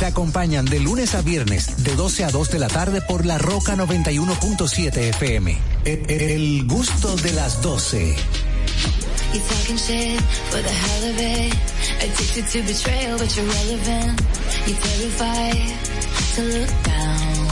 [0.00, 3.36] Te acompañan de lunes a viernes, de 12 a 2 de la tarde por La
[3.36, 5.58] Roca 91.7 FM.
[5.84, 8.16] El, el gusto de las 12.
[9.34, 11.54] You talking shit for the hell of it.
[12.00, 14.22] Addicted to betrayal, but you're relevant.
[14.66, 15.68] You're terrified
[16.34, 17.46] to look down.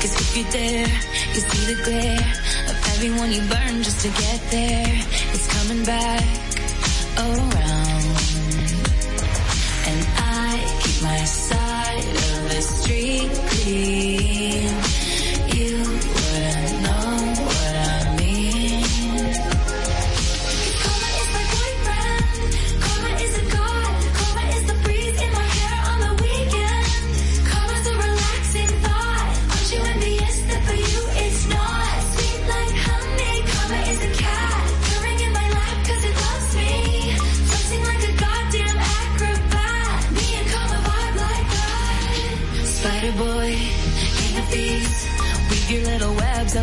[0.00, 0.88] Cause if you dare,
[1.34, 2.34] you see the glare
[2.70, 5.04] of everyone you burn just to get there.
[5.34, 6.24] It's coming back
[7.18, 7.89] around.
[13.70, 14.09] Street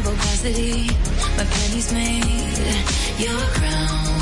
[0.07, 0.87] opacity.
[1.37, 2.57] My pennies made
[3.19, 4.19] your crown.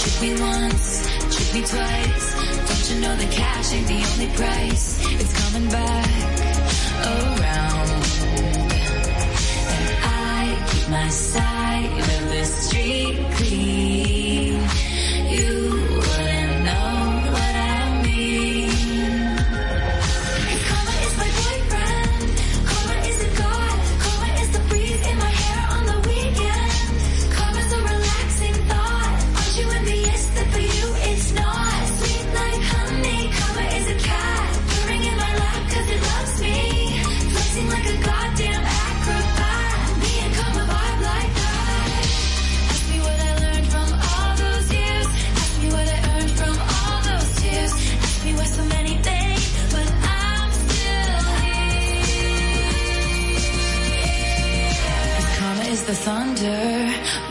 [0.00, 0.86] Trick me once,
[1.34, 2.26] trick me twice.
[2.68, 4.84] Don't you know the cash ain't the only price?
[5.20, 6.10] It's coming back
[7.14, 7.90] around.
[9.74, 11.51] And I keep my side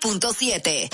[0.00, 0.88] 91.7.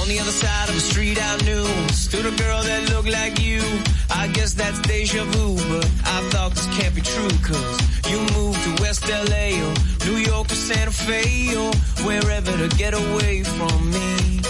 [0.00, 3.40] On the other side of the street I knew stood a girl that looked like
[3.40, 3.62] you.
[4.10, 7.80] I guess that's deja vu, but I thought this can't be true cause
[8.10, 9.74] you moved to West LA or
[10.06, 11.72] New York to Santa Fe or
[12.04, 14.43] wherever to get away from me.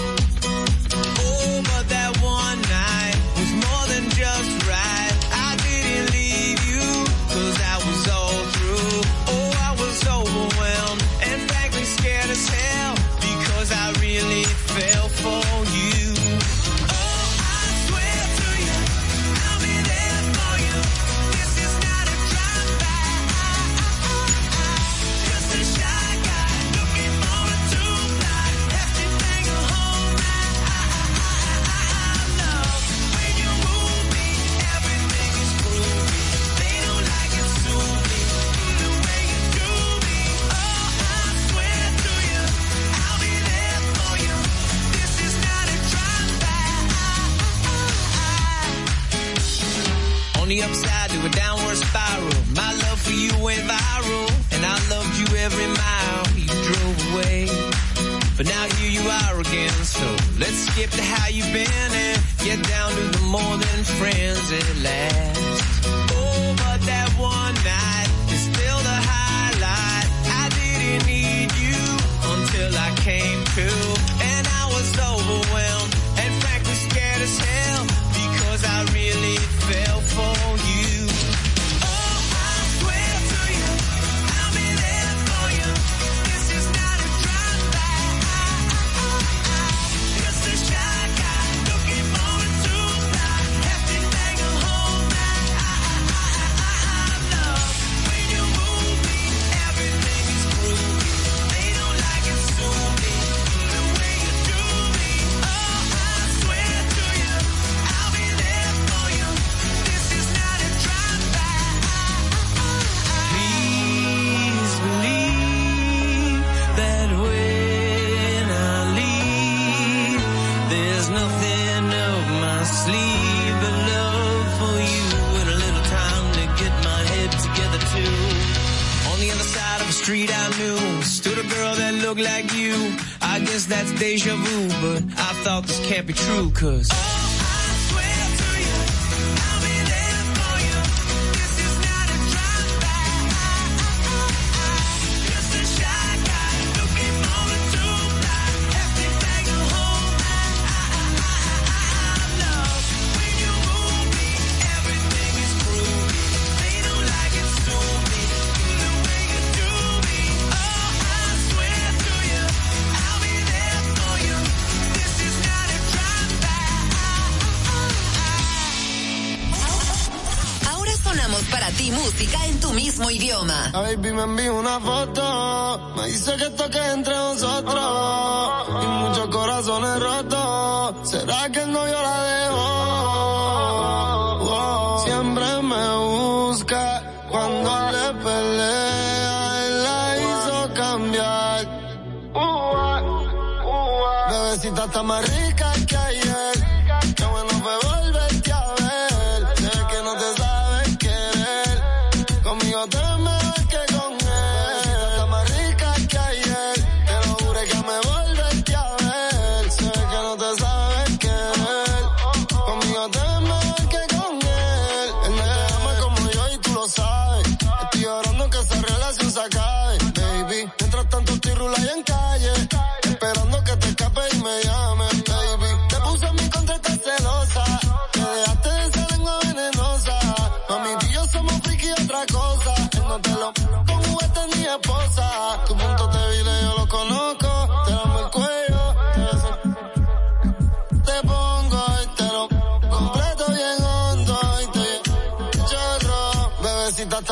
[136.64, 136.93] Cause.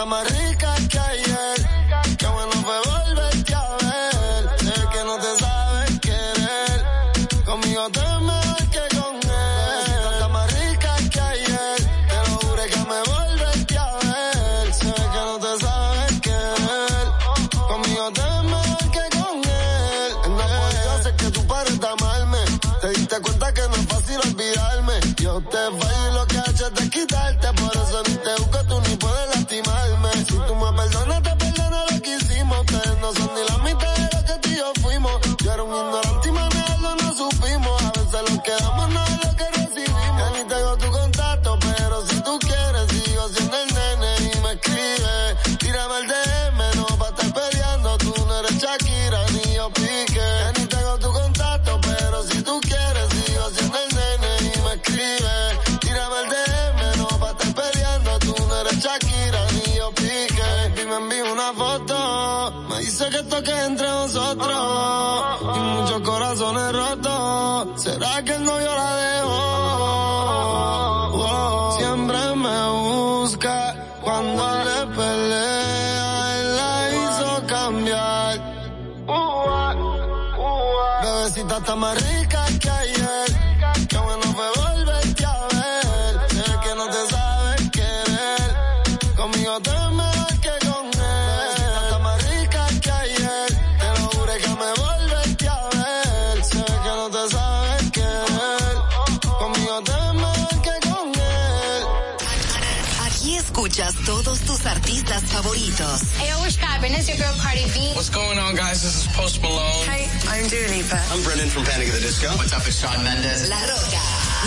[0.02, 0.61] Está más rica
[63.42, 63.91] que entra
[105.72, 106.12] artistas favoritos.
[106.16, 106.92] Hey, what's poppin'?
[106.94, 107.92] It's your girl Cardi B.
[107.94, 108.82] What's going on, guys?
[108.82, 109.86] This is Post Malone.
[109.86, 111.00] Hey, I'm Dua Lipa.
[111.10, 112.28] I'm Brendan from Panic at the Disco.
[112.36, 112.66] What's up?
[112.66, 113.48] It's Shawn Mendes.
[113.48, 114.00] La Rocka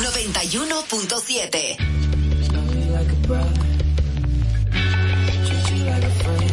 [0.03, 1.77] 91.7.
[2.91, 3.65] like a brother.
[5.45, 6.51] Treat you like a friend.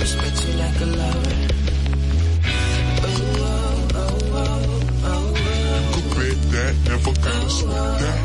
[0.00, 1.36] Respect you like a lover.
[3.04, 4.18] Oh, oh, oh,
[5.04, 8.20] oh, oh, could bet that, never gotta sweat that.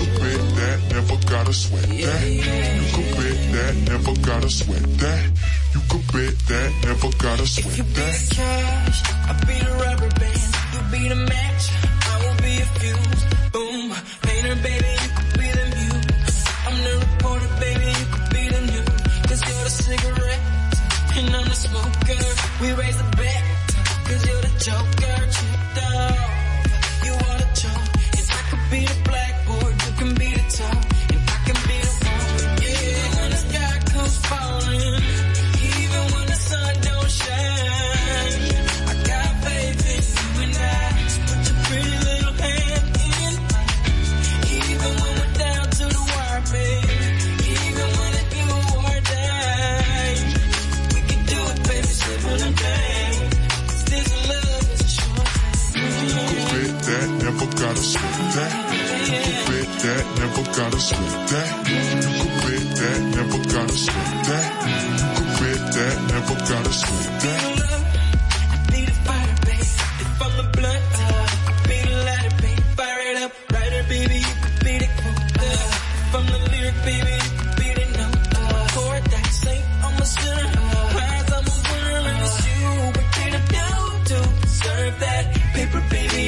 [0.00, 2.89] You could bet that, never gotta sweat that.
[3.50, 5.30] You could bet that, never gotta sweat that.
[5.74, 9.72] You could bet that, never gotta sweat If you be the cash, I'll be the
[9.72, 10.54] rubber band.
[10.72, 11.64] You'll be the match,
[12.06, 13.22] I will be a fuse.
[13.50, 13.90] Boom,
[14.22, 16.38] painter, baby, you could be the muse.
[16.66, 18.88] I'm the reporter, baby, you could be the news.
[19.26, 20.42] Cause you're the cigarette,
[21.18, 22.22] and I'm the smoker.
[22.62, 23.09] We raise the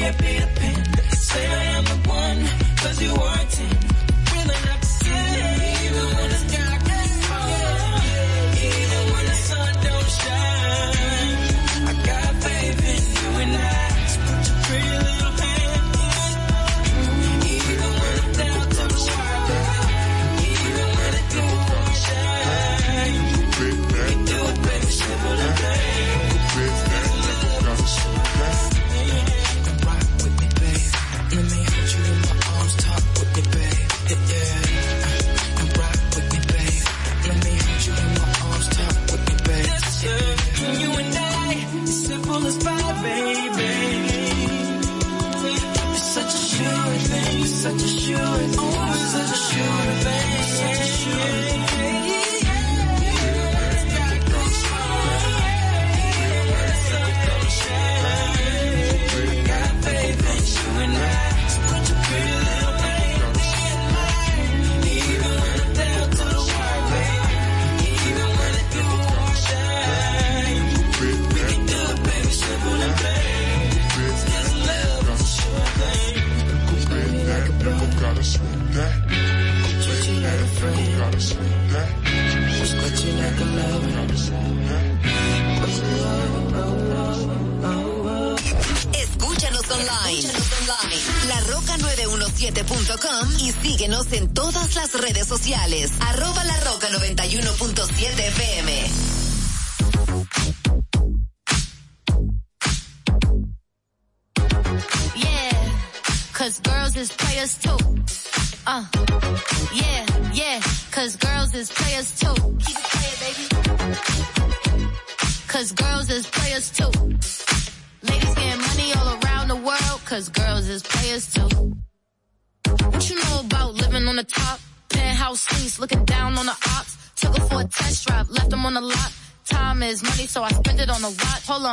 [0.03, 0.62] Baby, I be the pen.
[0.62, 0.62] Say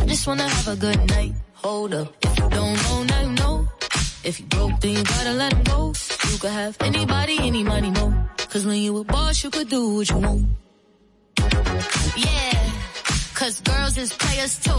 [0.00, 1.32] I just wanna have a good night.
[1.54, 2.08] Hold up.
[2.22, 3.68] If you don't know, now you know.
[4.24, 5.92] If you broke, then you gotta let him go.
[6.30, 8.14] You could have anybody, any money, no.
[8.50, 10.46] Cause when you a boss, you could do what you want.
[12.16, 12.70] Yeah.
[13.34, 14.78] Cause girls is players too.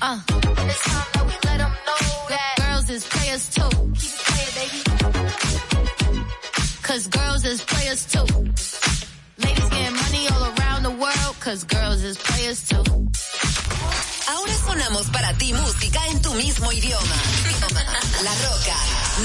[0.00, 0.20] Uh.
[0.28, 3.70] It's time that we let them know that girls is players too.
[4.00, 4.80] Keep it playing, baby.
[6.82, 8.26] Cause girls is players too.
[9.44, 12.84] Ladies getting money all around the world, cause girls is players too.
[14.86, 17.16] Sonamos para ti música en tu mismo idioma.
[18.22, 18.76] La Roca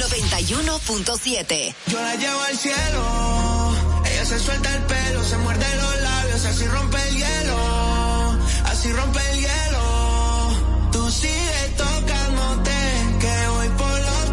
[0.09, 1.75] 91.7.
[1.85, 3.75] Yo la llevo al cielo.
[4.05, 8.39] Ella se suelta el pelo, se muerde los labios, así rompe el hielo.
[8.65, 10.89] Así rompe el hielo.
[10.93, 12.71] Tú sigues tocándote,
[13.19, 14.25] que voy por los.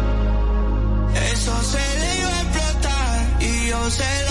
[1.31, 4.28] Eso se le iba a explotar y yo se lo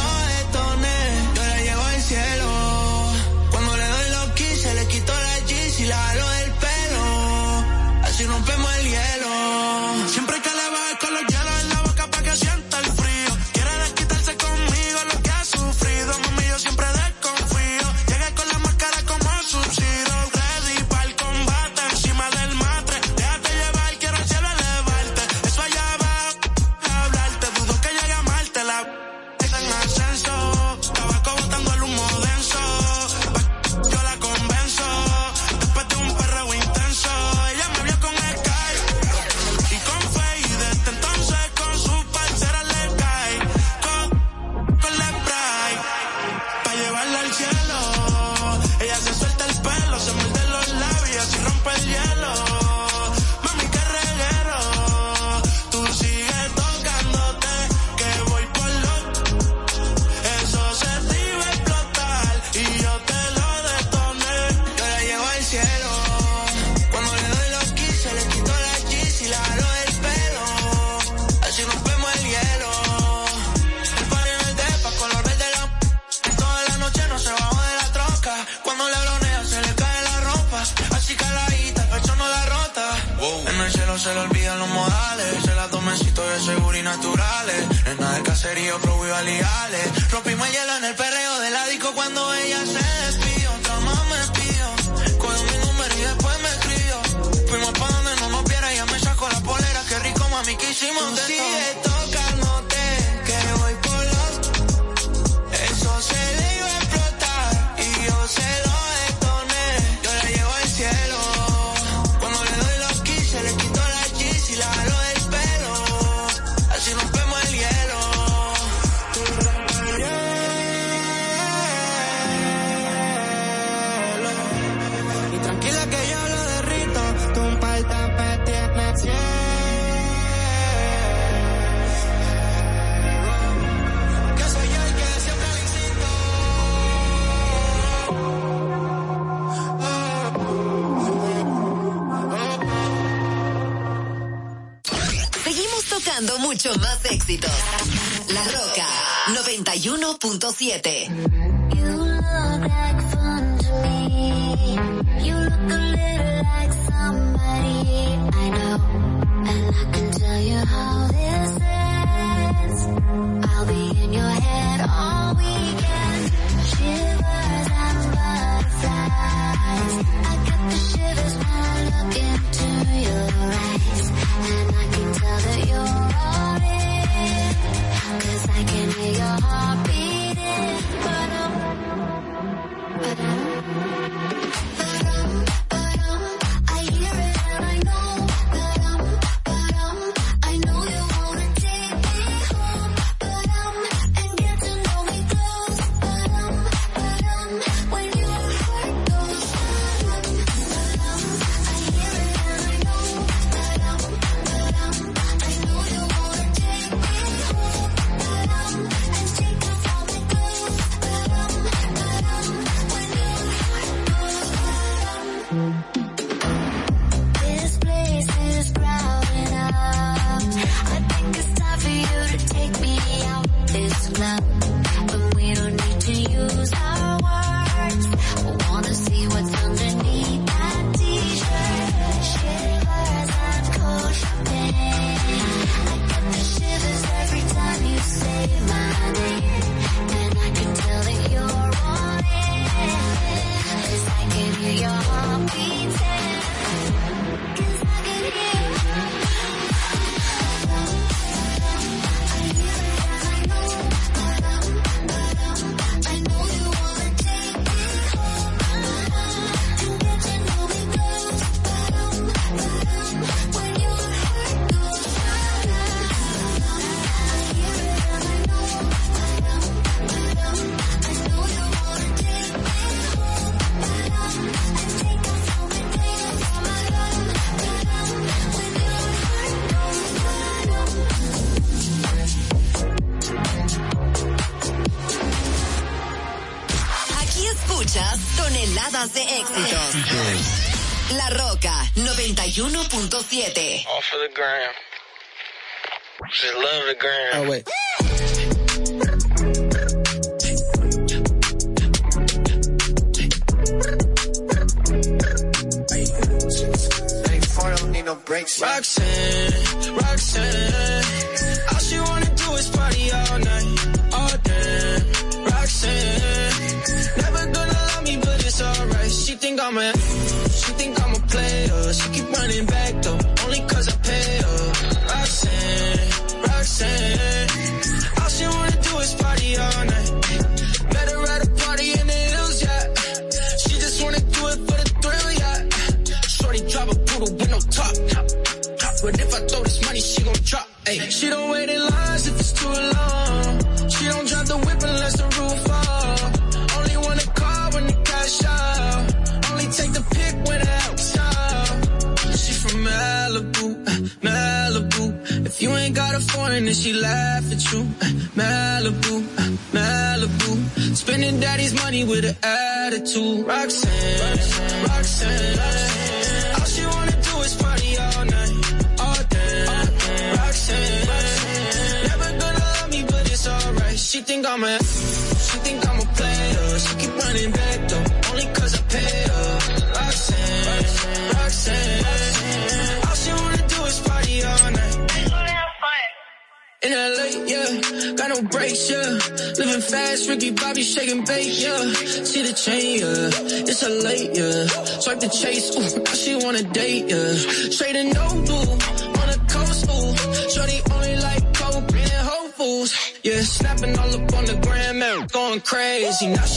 [406.18, 406.47] she wanna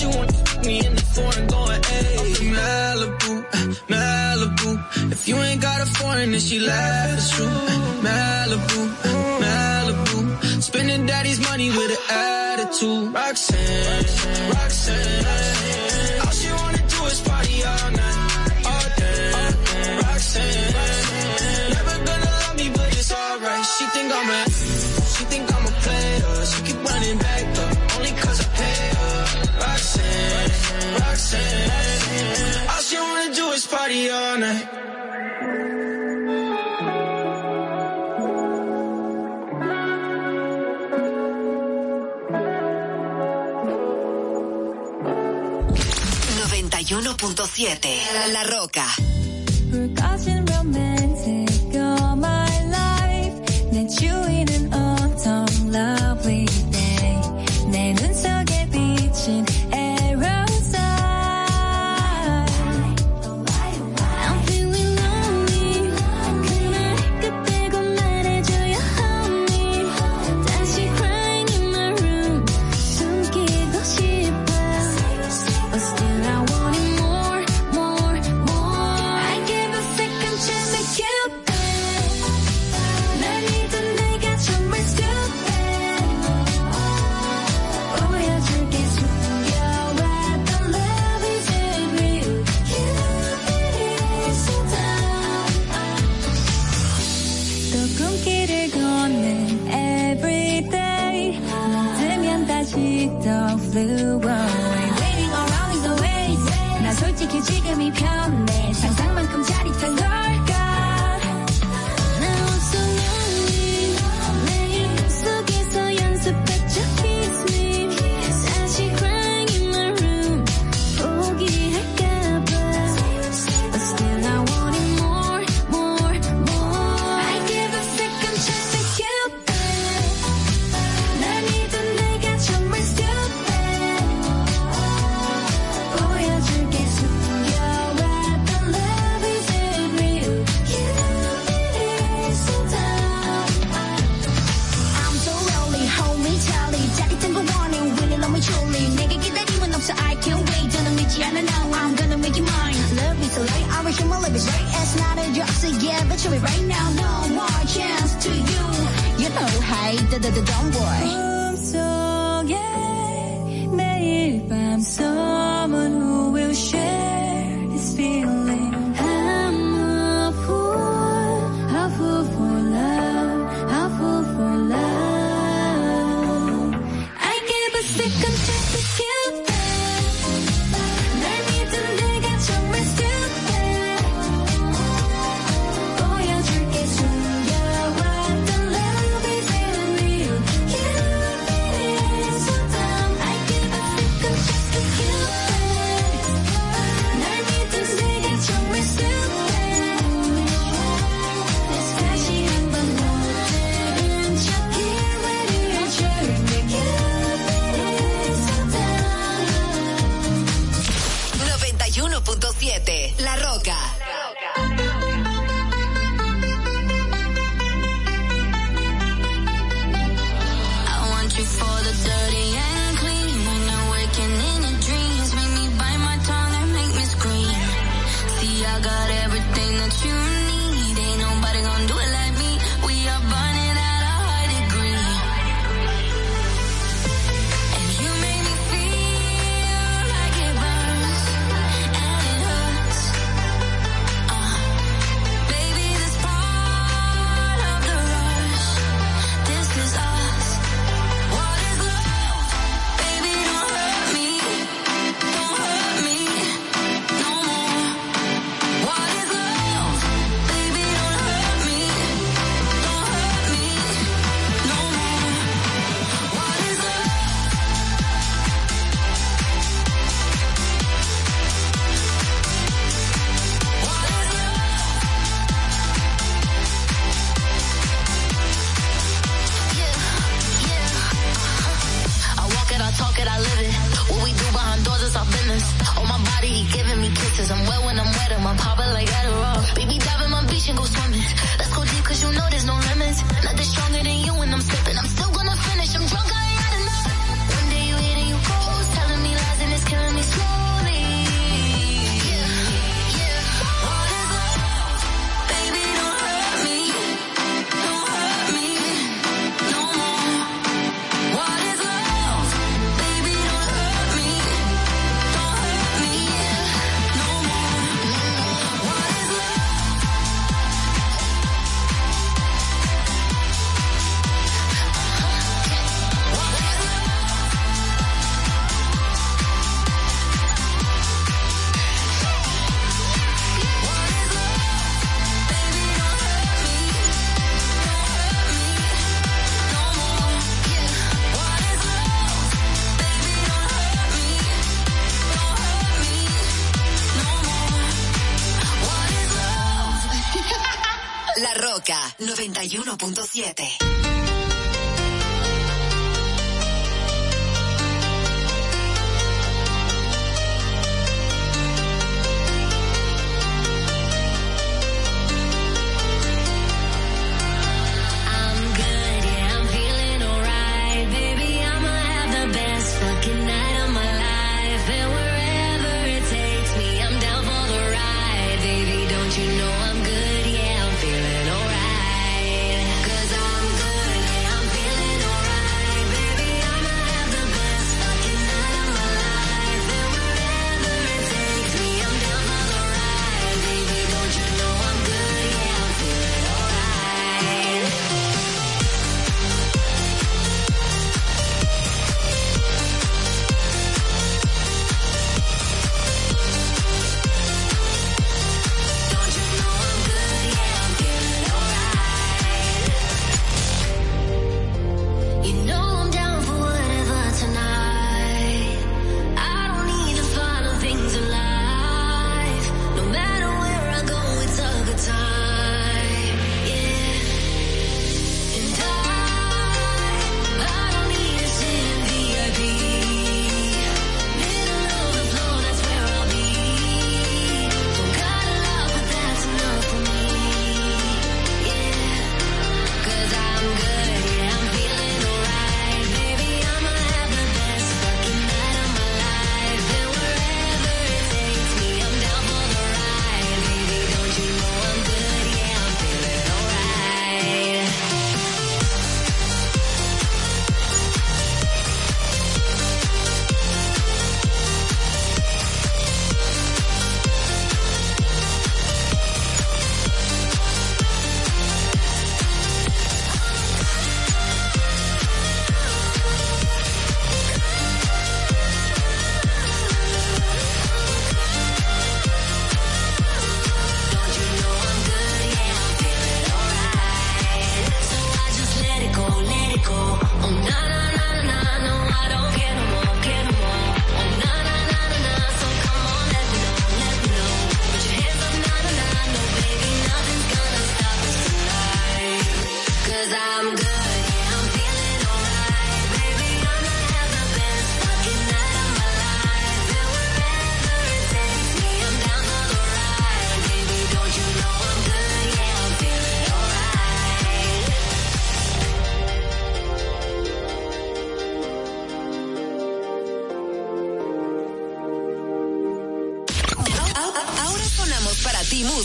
[48.33, 48.85] La Roca.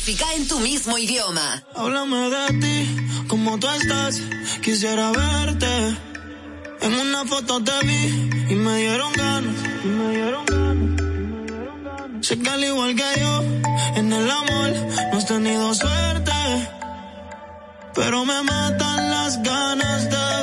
[0.07, 1.65] música en tu mismo idioma.
[1.75, 4.21] Háblame de ti, como tú estás,
[4.63, 5.67] quisiera verte.
[6.81, 12.25] En una foto te vi y me dieron ganas, y me dieron ganas.
[12.25, 13.43] Sé que al igual que yo,
[13.97, 14.71] en el amor
[15.11, 16.33] no has tenido suerte,
[17.93, 20.36] pero me matan las ganas de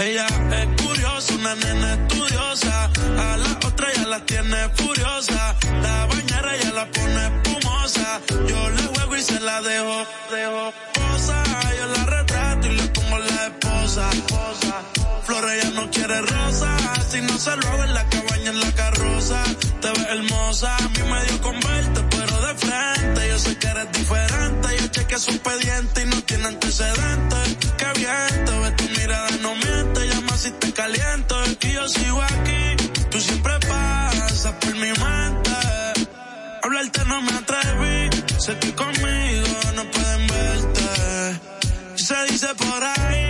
[0.00, 2.84] Ella es curiosa, una nena estudiosa.
[3.18, 5.54] A la otra ya la tiene furiosa.
[5.82, 8.20] La bañera ya la pone espumosa.
[8.48, 10.06] Yo le juego y se la dejo.
[10.32, 10.72] dejo.
[10.94, 11.44] Posa,
[11.78, 14.10] yo la retrato y le pongo la esposa.
[15.24, 16.76] Flores ya no quiere rosa.
[17.10, 19.42] Si no se lo hago en la cabaña, en la carroza.
[19.82, 23.28] Te ves hermosa, a mí me dio con verte, pero de frente.
[23.28, 24.68] Yo sé que eres diferente.
[24.80, 27.56] Yo chequeé su expediente y no tiene antecedentes.
[27.76, 29.39] Que bien, te ves tu mirada
[30.92, 31.36] te caliento.
[31.62, 32.76] Y yo sigo aquí,
[33.10, 35.50] tú siempre pasas por mi mente.
[36.62, 41.40] Hablarte no me atreví, sé que conmigo no pueden verte.
[41.96, 43.29] Y se dice por ahí,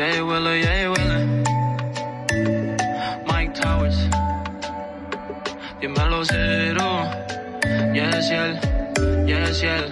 [0.00, 1.44] Yeah, you will, yeah, you will.
[3.28, 3.98] Myke Towers.
[5.78, 7.04] Dímelo cero.
[7.92, 8.56] Yes, yeah,
[9.26, 9.84] yes, yeah.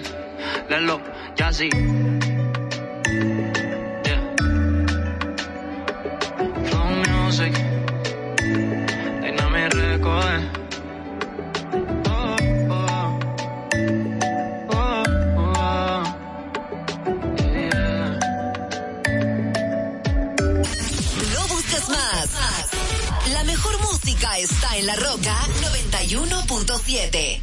[0.67, 0.99] Lelo,
[1.37, 1.69] ya sí.
[4.07, 4.21] Yeah.
[6.65, 7.53] Flow music.
[9.21, 10.58] Dynamic record.
[23.33, 27.41] La mejor música está en La Roca 91.7.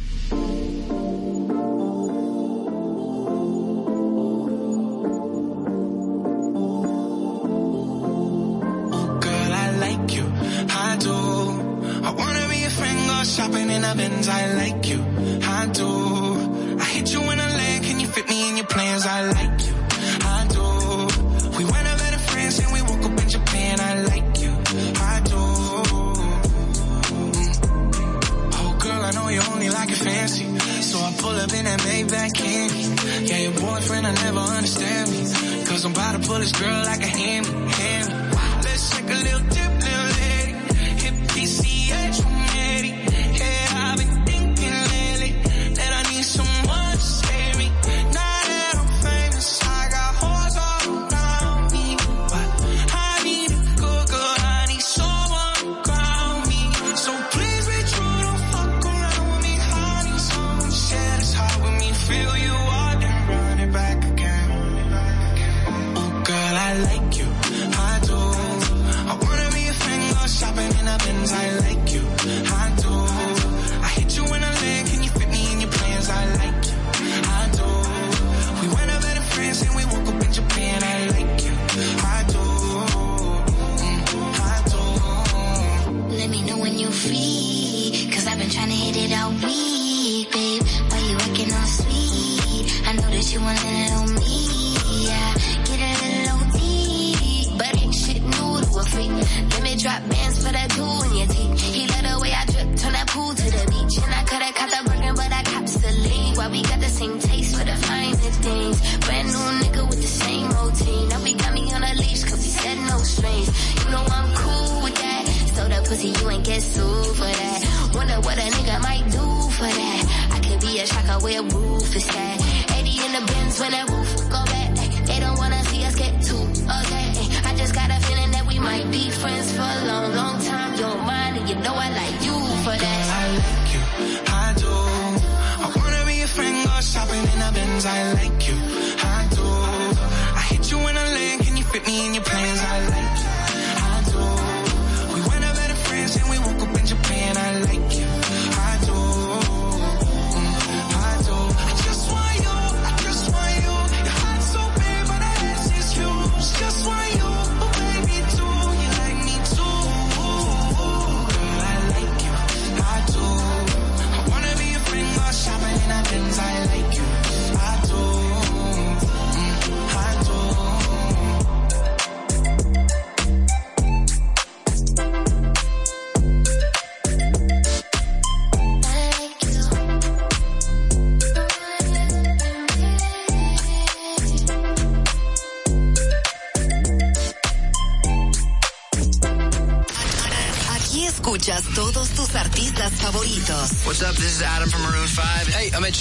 [9.21, 10.25] Girl, I like you.
[10.69, 11.13] I do.
[12.03, 14.27] I wanna be a friend, go shopping in a Benz.
[14.27, 14.99] I like you.
[15.43, 16.77] I do.
[16.79, 19.05] I hit you in a leg, can you fit me in your plans?
[19.05, 19.66] I like you.
[32.07, 32.83] In that candy.
[33.25, 35.65] Yeah, your boyfriend, I never understand me.
[35.65, 37.49] Cause I'm about to pull this girl like a hammy,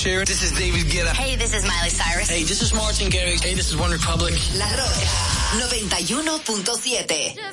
[0.06, 1.08] This is David Guetta.
[1.08, 2.28] Hey, this is Miley Cyrus.
[2.28, 3.42] Hey, this is Martin Garrix.
[3.42, 4.34] Hey, this is One Republic.
[4.54, 4.86] La Roca
[5.58, 7.45] 91.7.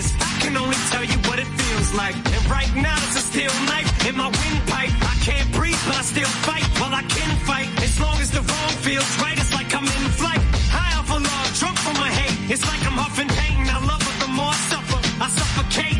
[0.00, 0.12] is.
[0.20, 2.16] I can only tell you what it feels like.
[2.16, 4.94] And right now it's a steel knife in my windpipe.
[5.12, 6.66] I can't breathe, but I still fight.
[6.80, 7.68] Well, I can fight.
[7.86, 10.42] As long as the wrong feels right, it's like I'm in flight.
[10.76, 12.36] High off a log, drunk from my hate.
[12.52, 13.60] It's like I'm huffing pain.
[13.76, 15.00] I love it, the more I suffer.
[15.24, 15.99] I suffocate.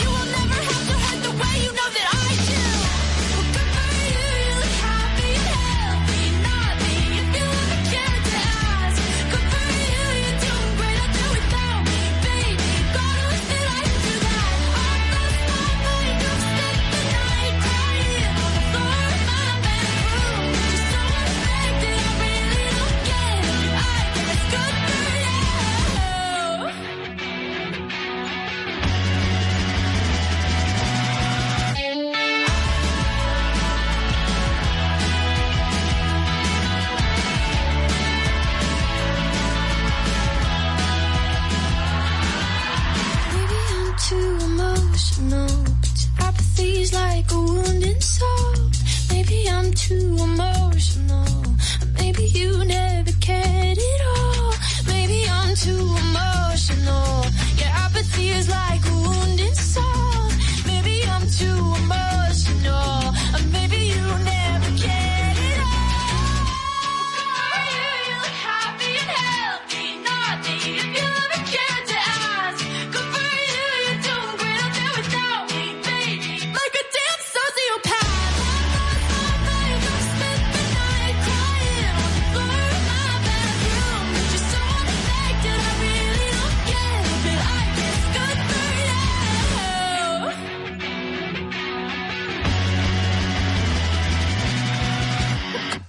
[46.81, 48.55] He's like a wounded soul.
[49.11, 51.45] Maybe I'm too emotional.
[51.99, 53.60] Maybe you never cared.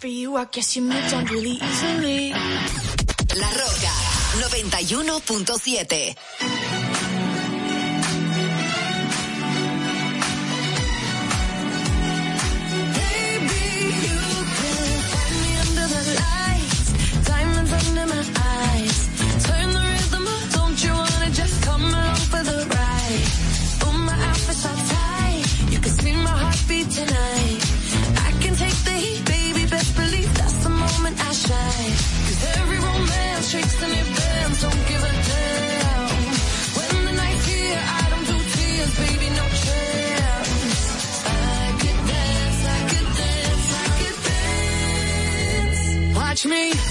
[0.04, 2.32] I guess you moved on really easily.
[2.32, 3.92] La Roca
[4.50, 6.61] 91.7
[46.44, 46.81] Me.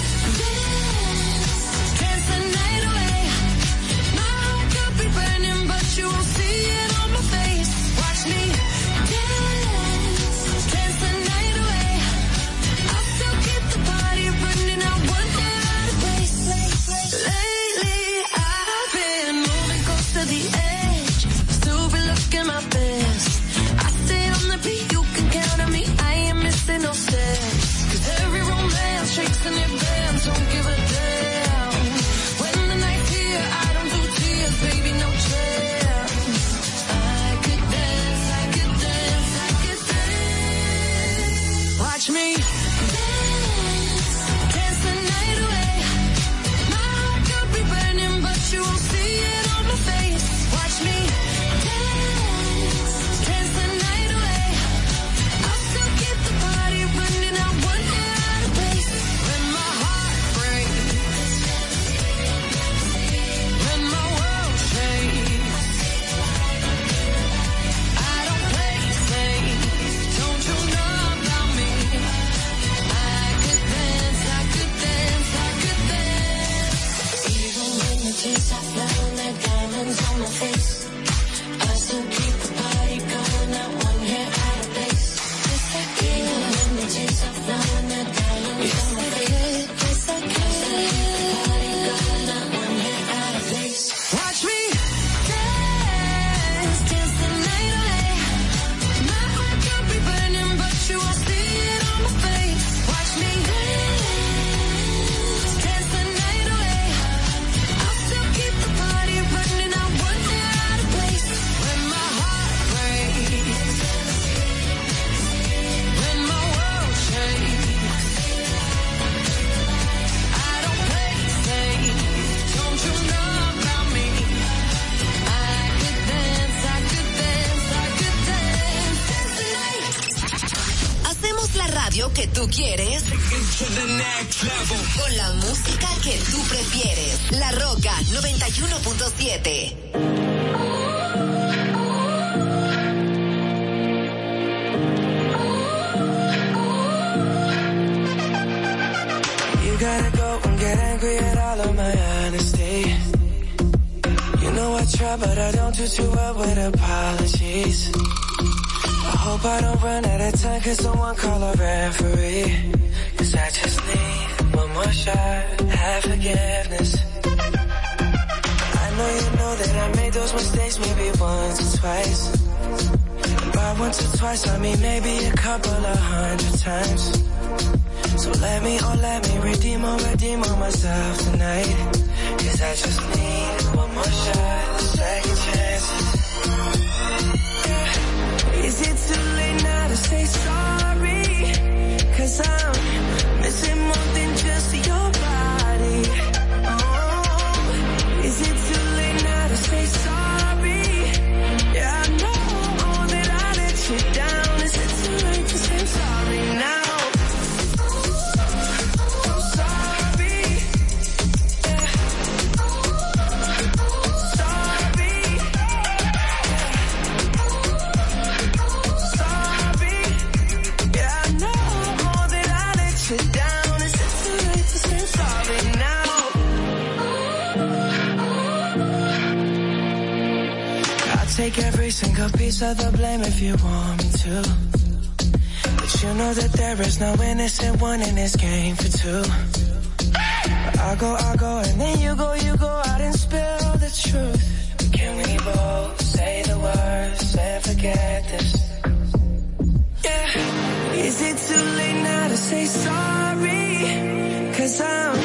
[251.32, 254.54] it too late now to say sorry?
[254.58, 255.16] Cause I'm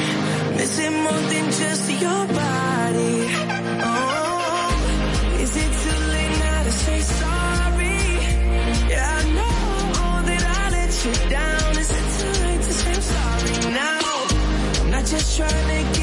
[0.57, 3.17] missing more than just your body.
[3.89, 7.99] Oh, is it too late now to say sorry?
[8.91, 11.71] Yeah, I know that I let you down.
[11.83, 14.01] Is it too late to say I'm sorry now?
[14.81, 15.96] I'm not just trying to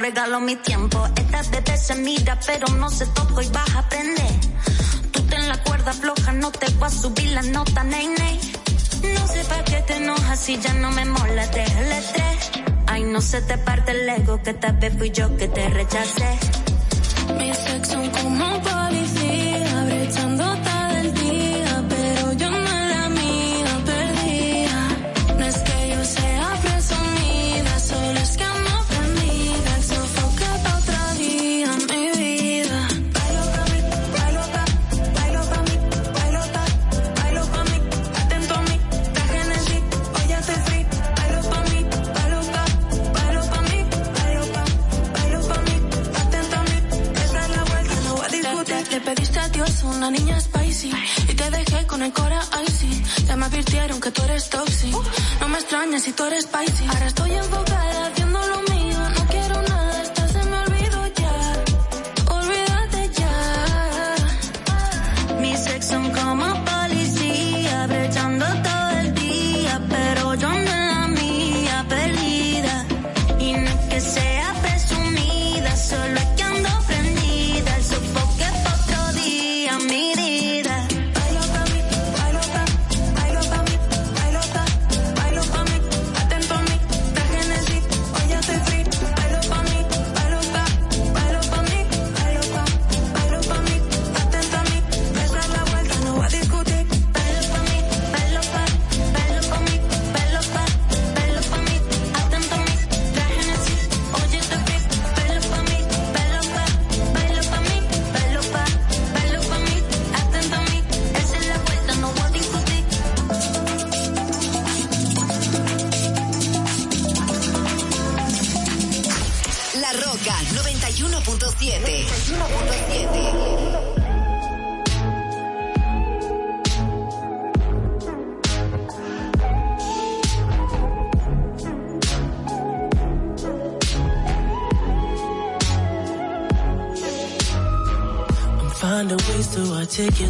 [0.00, 0.56] regalo mi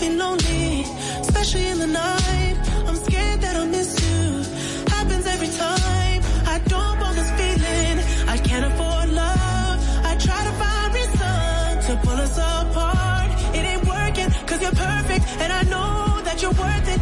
[0.00, 0.82] be lonely,
[1.20, 2.56] especially in the night.
[2.86, 4.26] I'm scared that I'll miss you.
[4.94, 6.20] Happens every time.
[6.54, 7.96] I don't want this feeling.
[8.28, 9.76] I can't afford love.
[10.10, 13.30] I try to find reason to pull us apart.
[13.56, 17.00] It ain't working, cause you're perfect, and I know that you're worth it.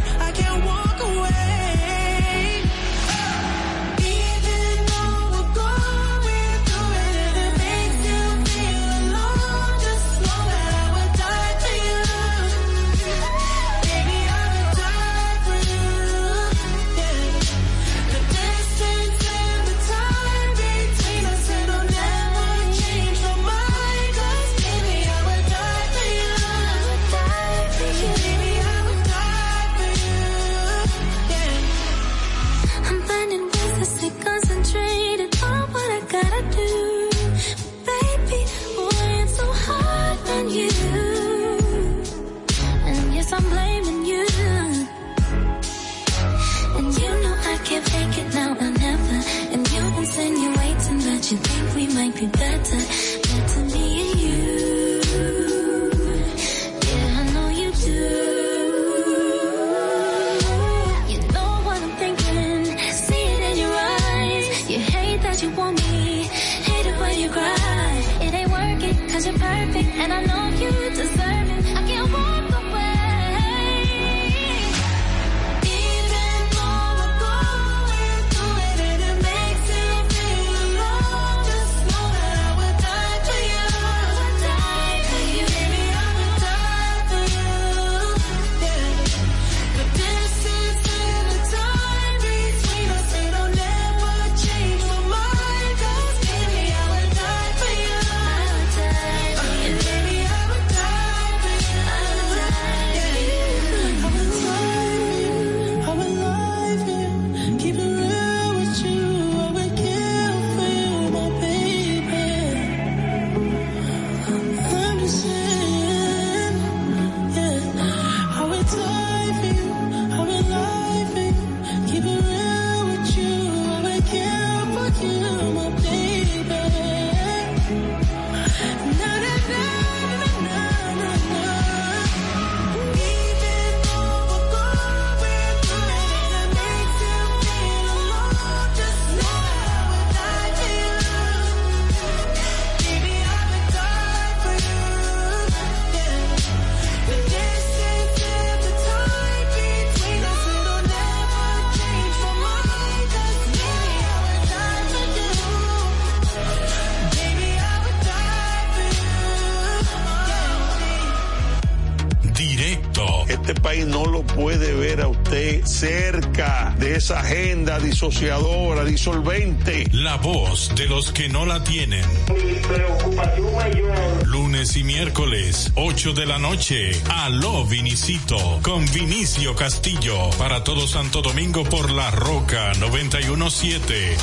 [167.11, 169.87] agenda disociadora, disolvente.
[169.91, 172.03] La voz de los que no la tienen.
[172.33, 174.27] Mi preocupación mayor.
[174.27, 176.91] Lunes y miércoles, 8 de la noche.
[177.09, 184.17] Aló Vinicito con Vinicio Castillo para todo Santo Domingo por La Roca 917.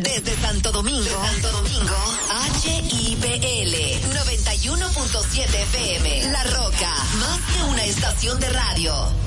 [0.00, 1.96] Desde Santo Domingo, Santo Domingo,
[2.64, 3.74] HIPL
[4.14, 9.25] 91.7 FM, La Roca, más que una estación de radio.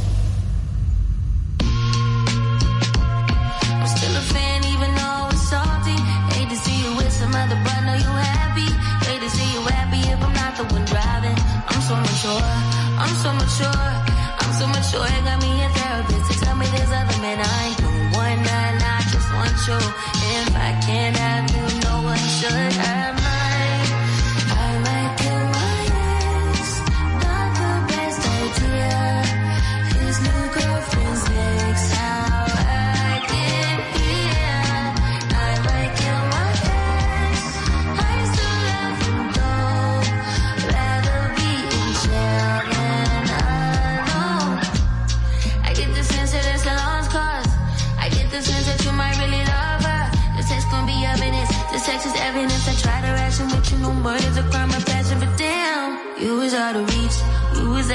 [12.19, 12.41] mature,
[12.99, 13.87] I'm so mature,
[14.39, 15.05] I'm so mature.
[15.05, 18.39] It got me a therapist to tell me there's other men I ain't the one
[18.39, 19.79] and I just want you.
[20.35, 22.73] If I can't have you, no one should.
[22.91, 22.98] I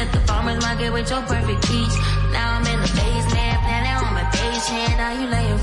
[0.05, 1.95] at the farmer's market with your perfect peach.
[2.33, 4.93] Now I'm in the basement, planning on my patient.
[4.99, 5.59] Now you laying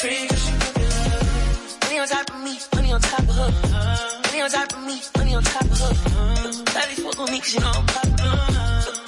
[0.00, 0.88] free cause she popular.
[1.84, 3.50] Money on top of me, money on top of her.
[4.24, 6.64] Money on top of me, money on top of her.
[6.74, 8.36] Daddy fuck with me cause you know I'm popular.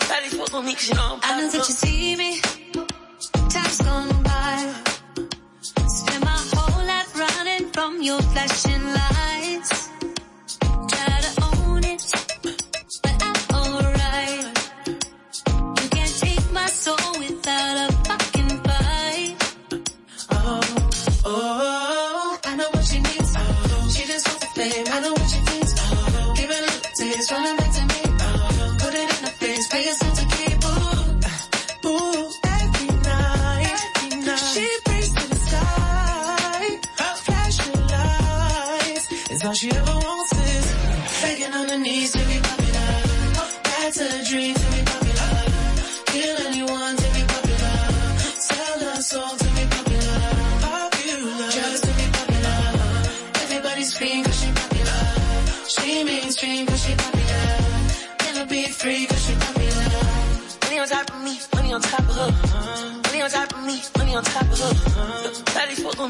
[0.09, 2.31] Daddy fuck with me cause you know I'm I know that you see me.
[3.53, 4.75] Time's gone by.
[5.97, 8.72] Spend my whole life running from your flashing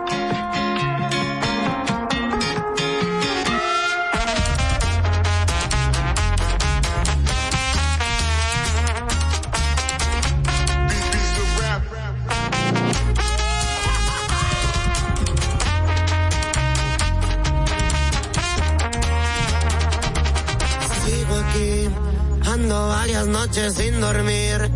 [22.69, 24.71] Varias noches sin dormir.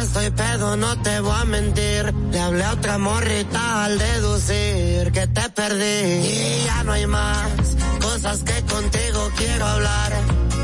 [0.00, 2.14] Estoy pedo, no te voy a mentir.
[2.30, 5.82] Le hablé a otra morrita al deducir que te perdí.
[5.82, 10.12] Y ya no hay más cosas que contigo quiero hablar.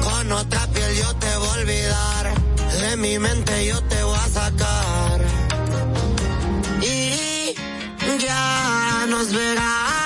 [0.05, 2.35] Con otra piel yo te voy a olvidar.
[2.81, 5.21] De mi mente yo te voy a sacar.
[6.83, 7.55] Y
[8.19, 9.98] ya nos verás.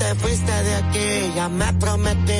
[0.00, 2.39] te fuiste de aquí, ya me prometí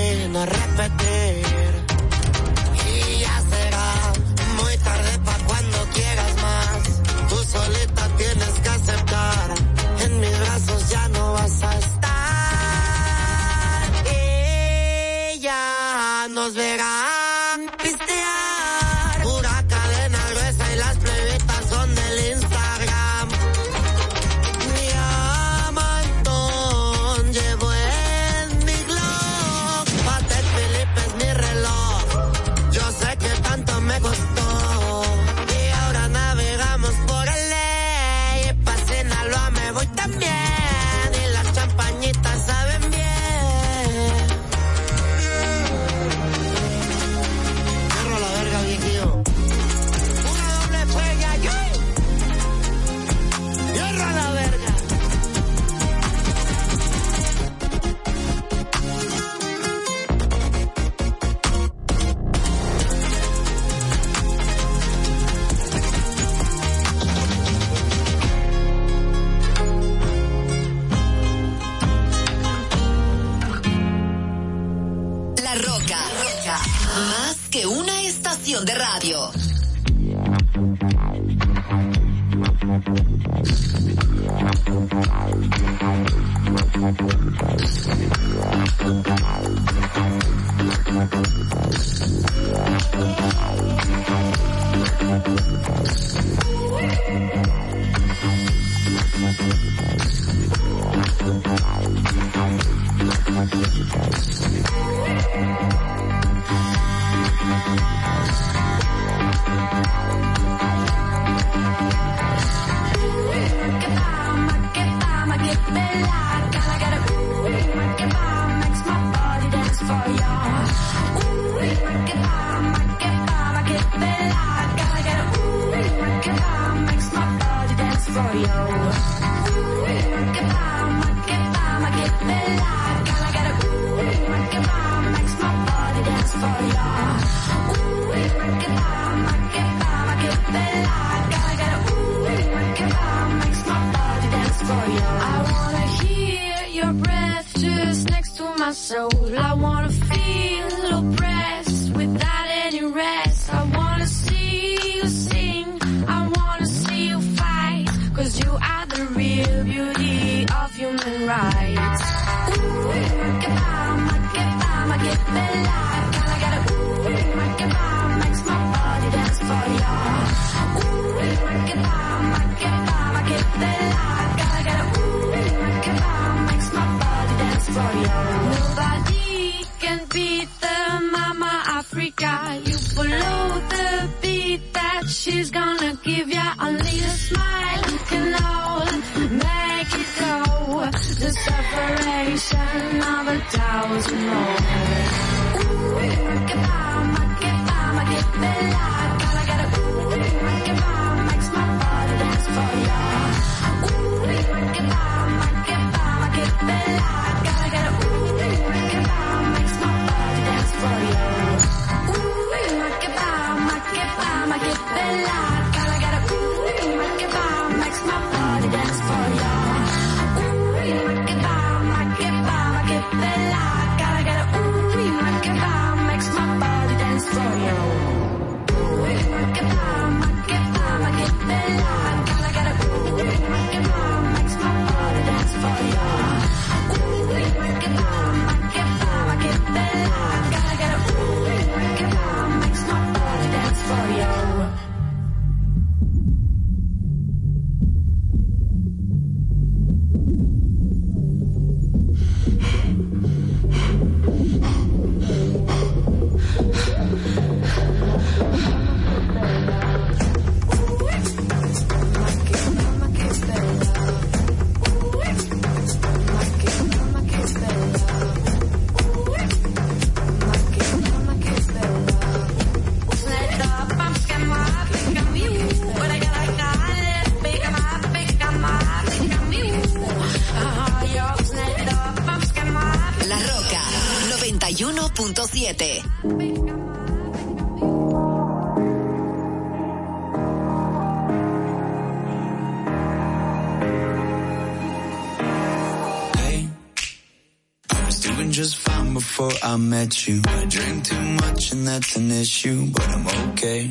[300.11, 300.43] at you.
[300.45, 303.89] I drink too much and that's an issue, but I'm okay.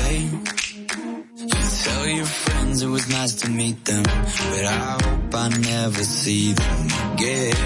[0.00, 0.18] Hey,
[1.36, 6.02] you tell your friends it was nice to meet them, but I hope I never
[6.02, 7.59] see them again.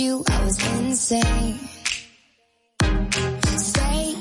[0.00, 1.58] you, I was insane.
[3.56, 4.14] Say,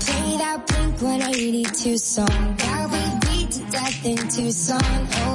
[0.00, 4.80] play that Blink 182 song that we beat to death in Tucson.
[4.82, 5.27] Oh.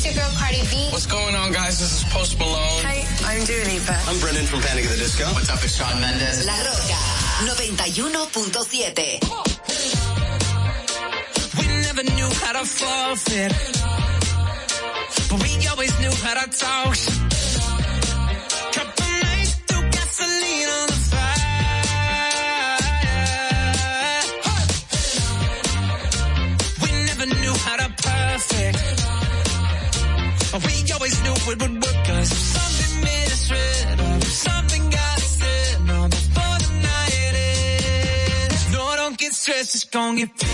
[0.00, 0.88] is your girl Cardi B.
[0.92, 1.78] What's going on, guys?
[1.78, 2.84] This is Post Malone.
[2.84, 3.96] Hi, I'm Dua Lipa.
[4.08, 5.24] I'm Brendon from Panic at the Disco.
[5.34, 5.62] What's up?
[5.62, 6.46] It's Shawn Mendes.
[6.46, 6.96] La Rocka
[7.44, 9.20] 91.7.
[11.58, 13.52] We never knew how to forfeit,
[15.28, 16.96] but we always knew how to talk.
[40.10, 40.49] long if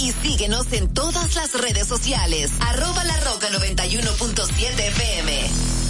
[0.00, 2.50] y síguenos en todas las redes sociales.
[2.60, 5.83] Arroba la roca 91.7 FM.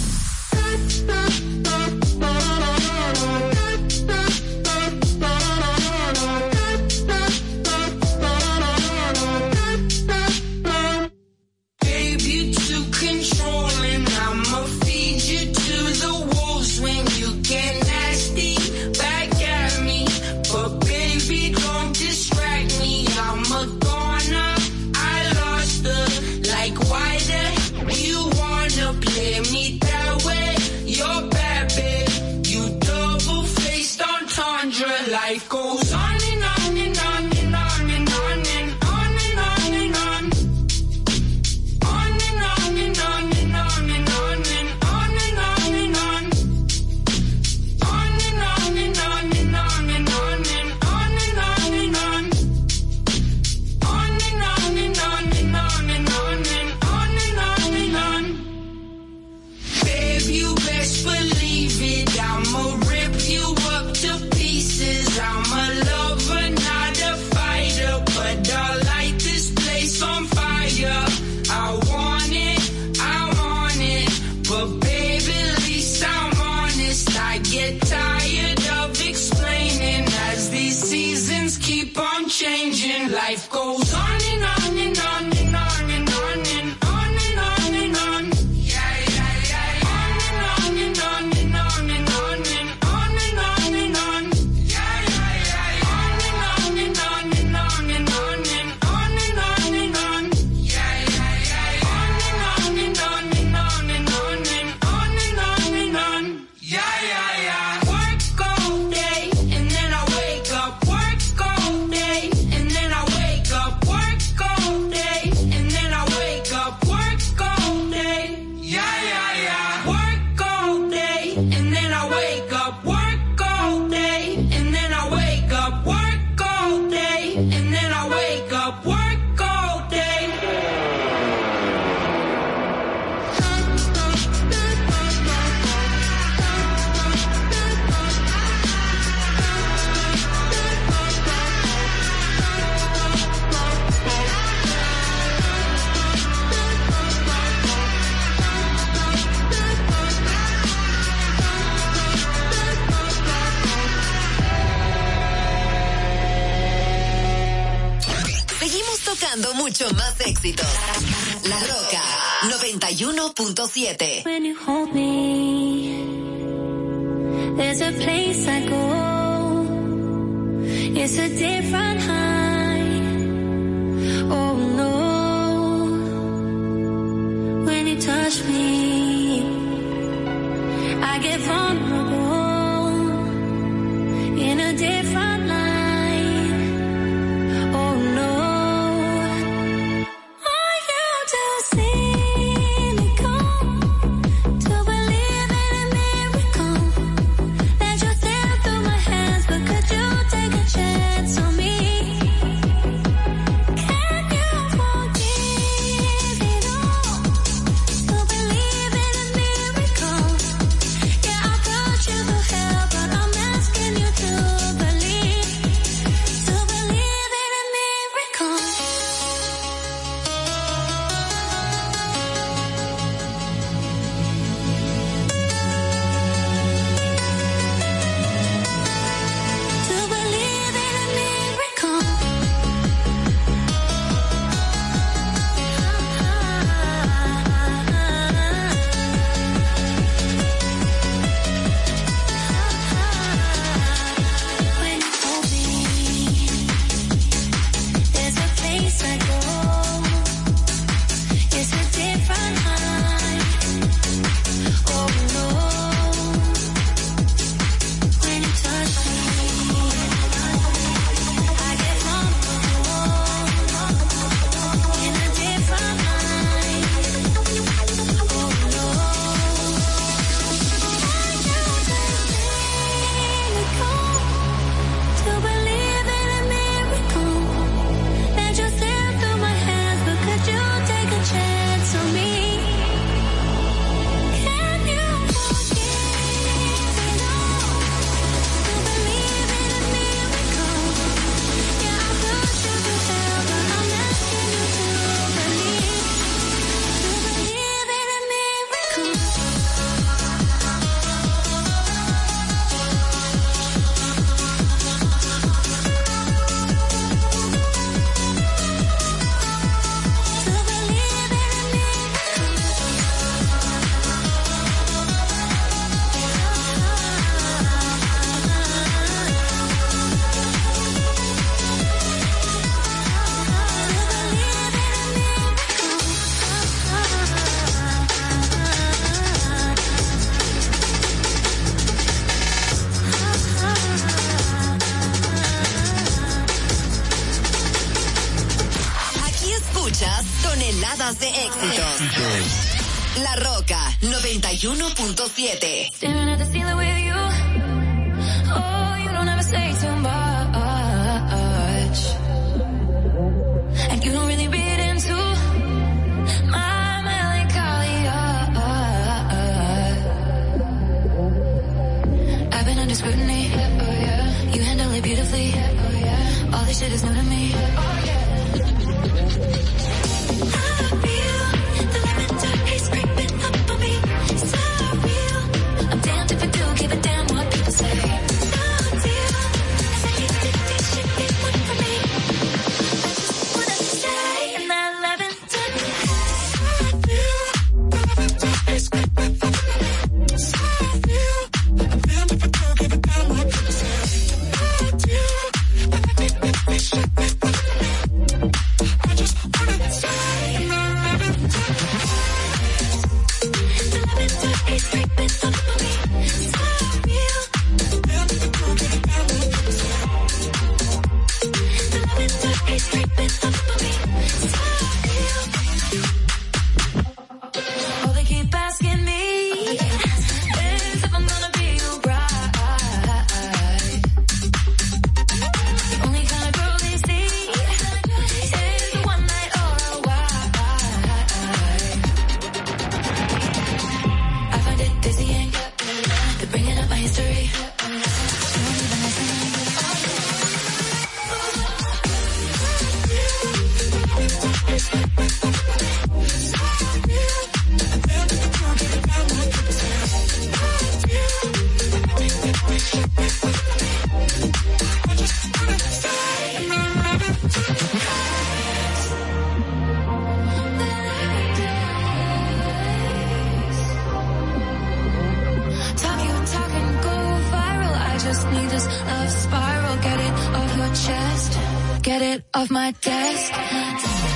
[468.53, 469.95] Need this love spiral.
[469.97, 471.59] Get it off your chest.
[472.03, 474.34] Get it off my desk.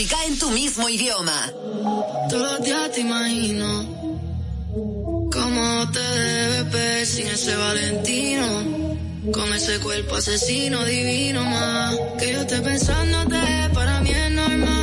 [0.00, 1.52] En tu mismo idioma.
[2.30, 3.84] Todos los días te imagino
[5.32, 8.46] cómo te debes ver sin ese Valentino.
[9.32, 11.96] Con ese cuerpo asesino divino más.
[12.16, 13.40] Que yo esté pensándote,
[13.74, 14.77] para mí es normal.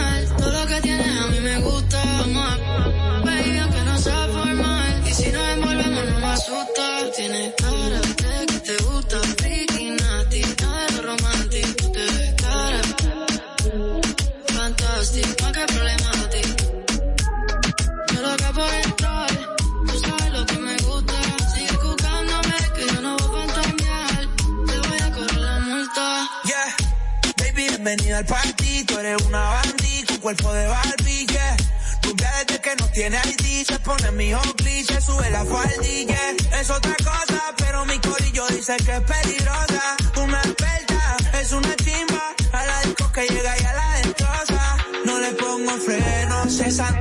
[27.86, 28.84] Bienvenida al party.
[28.86, 31.57] Tú eres una bandí con cuerpo de Barbie, yeah.
[32.02, 36.20] Rubia desde que no tiene ID, se pone mi cliché, sube la faldilla.
[36.60, 39.98] Es otra cosa, pero mi corillo dice que es peligrosa.
[40.18, 42.34] Una experta, es una chimba.
[42.53, 44.78] A la disco que llega y a la destroza.
[45.06, 46.91] No le pongo frenos, esa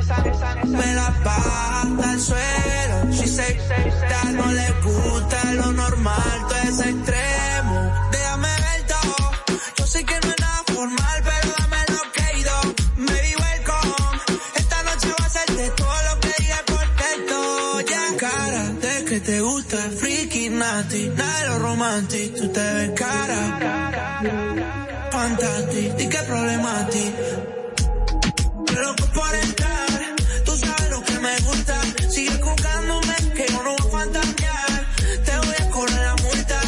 [0.67, 3.13] me la baja al suelo.
[3.13, 4.04] Si se
[21.95, 24.41] romántico, tú te ves cara.
[25.11, 27.15] Fantástico, ¿y qué problema a ti?
[28.75, 30.15] Loco por entrar,
[30.45, 31.81] tú sabes lo que me gusta.
[32.11, 34.87] Sigue buscándome, que yo no voy a fantasear.
[35.25, 36.61] Te voy a correr la multa.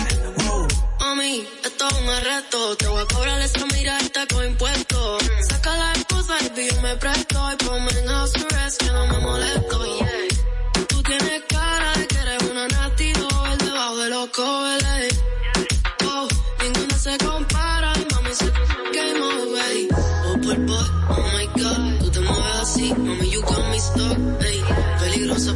[0.44, 0.68] Wow.
[1.00, 2.76] Mami, esto es un arresto.
[2.76, 5.22] Te voy a cobrar esa mirada con impuestos.
[5.48, 7.52] Saca la excusa y yo me presto.
[7.52, 10.05] Y ponme en house arrest que no me molesto.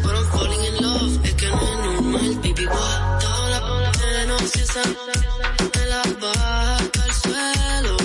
[0.02, 1.20] but I'm falling in love.
[1.50, 3.20] No es normal, baby, what?
[3.20, 3.84] Toda la me
[5.86, 6.02] la
[7.12, 7.96] suelo.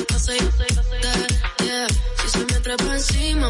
[2.20, 3.50] Si se me trepa encima,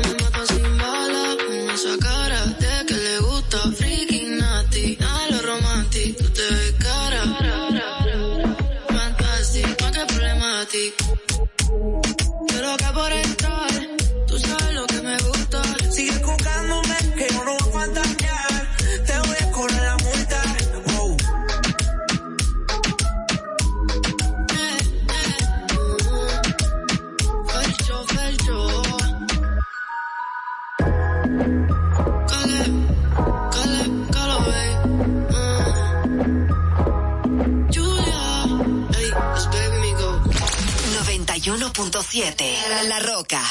[42.11, 43.41] 105.7 La Rocka.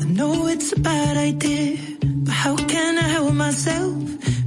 [0.00, 3.94] I know it's a bad idea, but how can I help myself?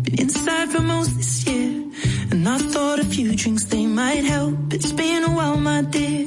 [0.04, 1.86] Been inside for most this year,
[2.32, 4.74] and I thought a few drinks they might help.
[4.74, 6.26] It's been a while, my dear,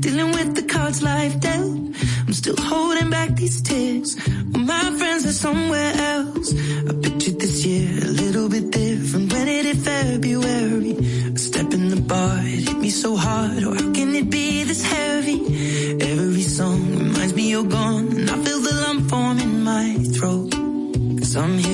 [0.00, 1.80] dealing with the cards life dealt.
[2.26, 4.16] I'm still holding back these tears.
[4.52, 6.54] Well, my friends are somewhere else.
[6.88, 9.32] I pictured this year a little bit different.
[9.32, 10.92] When it hit February,
[11.34, 13.64] a step in the bar, it hit me so hard.
[13.64, 15.13] Or how can it be this hell?
[17.54, 18.08] you're gone.
[18.18, 20.50] And I feel the lump form in my throat.
[21.18, 21.73] Cause I'm here.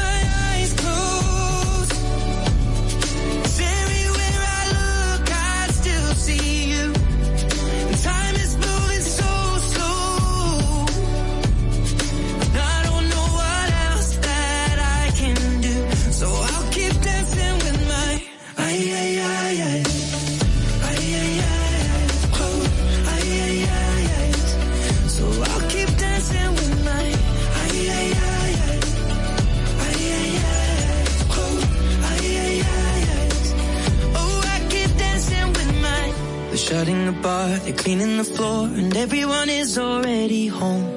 [37.81, 40.90] cleaning the floor and everyone is already home.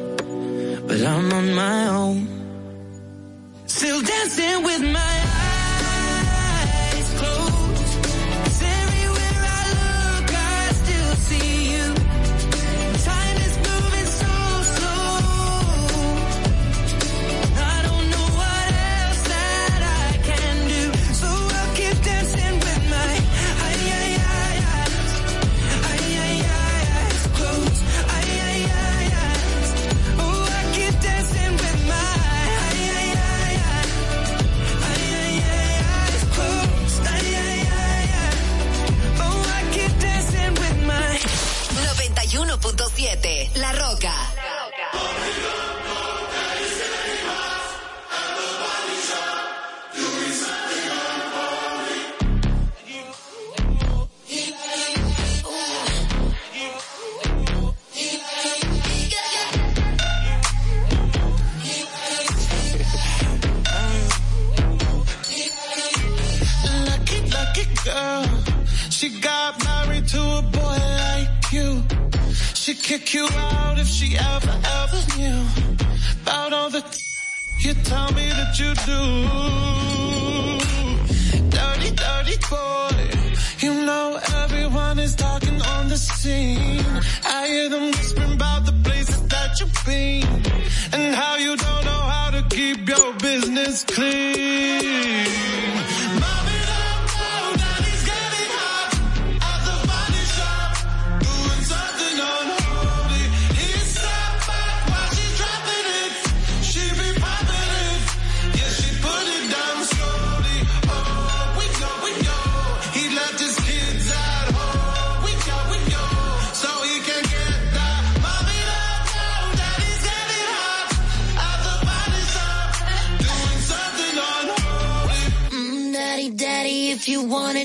[94.84, 95.13] Hey!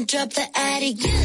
[0.10, 1.19] Drop the attic.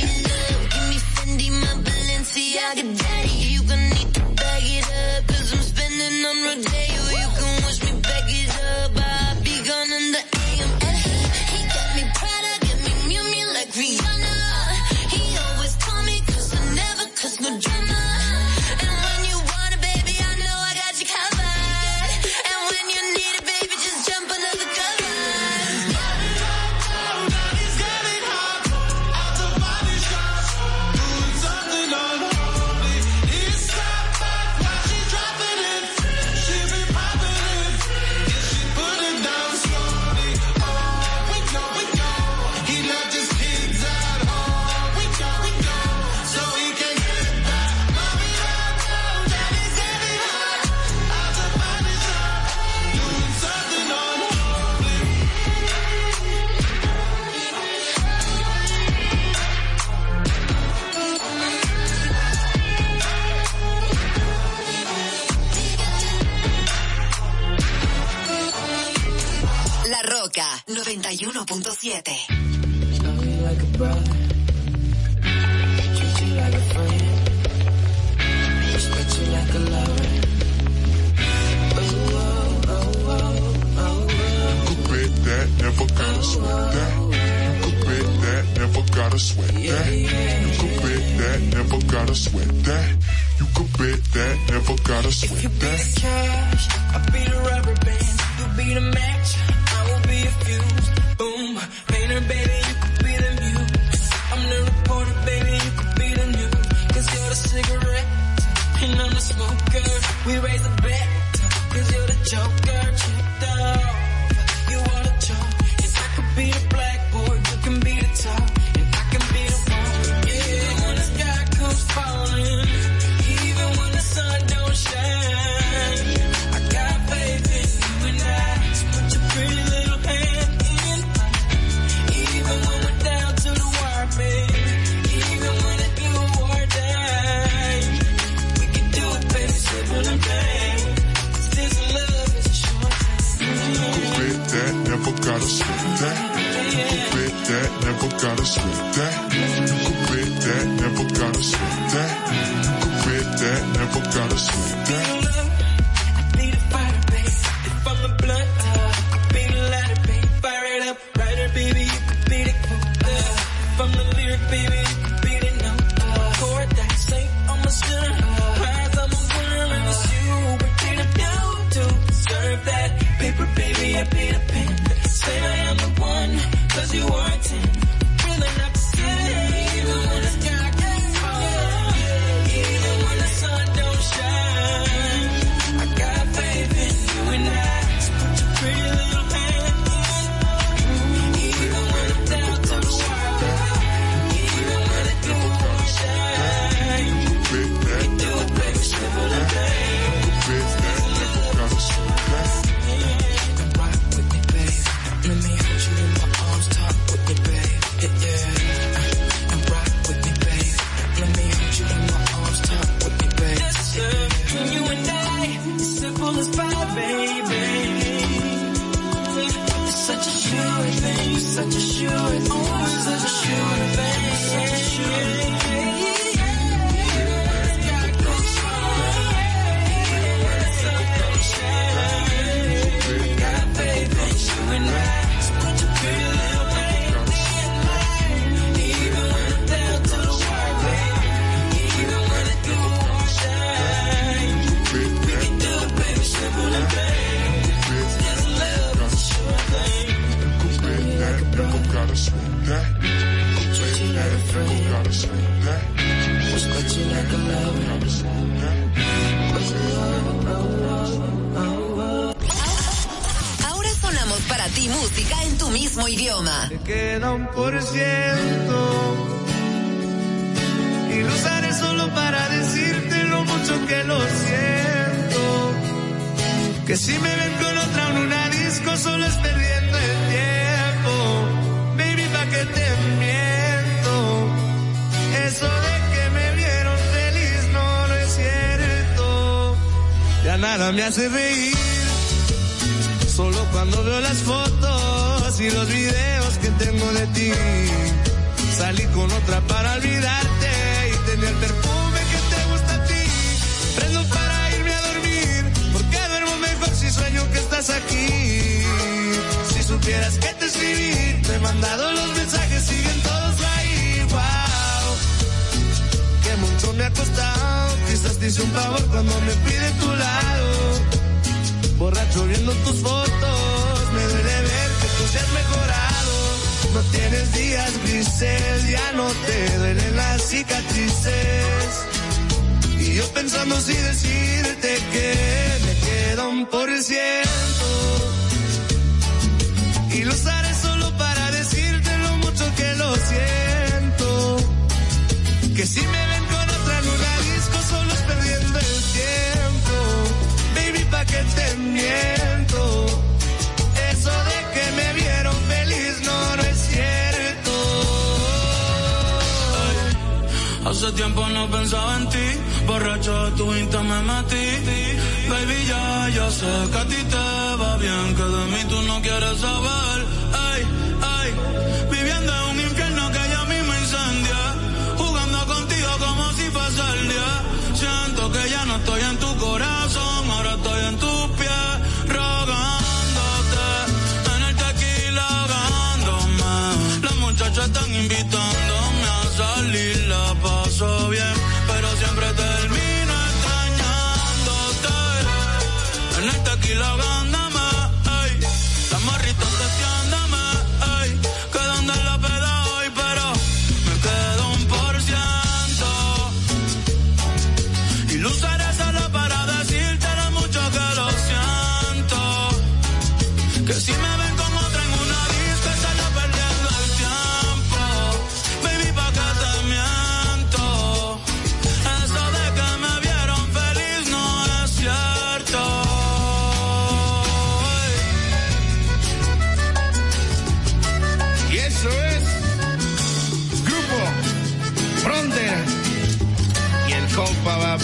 [437.35, 438.01] compa Bad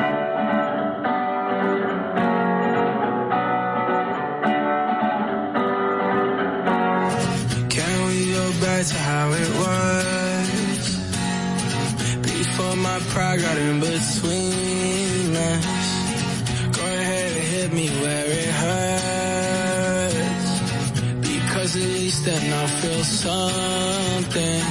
[23.25, 24.61] something.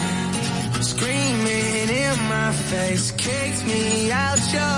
[0.92, 4.76] Screaming in my face, kicked me out your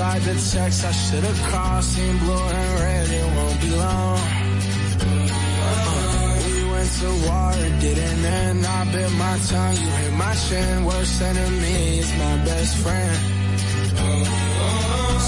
[0.00, 4.18] tried to text, I should have crossed seen blue and red, it won't be long.
[5.66, 10.34] Uh, we went to war, it didn't end, I bit my tongue, you hit my
[10.46, 13.16] chin, worst enemy is my best friend.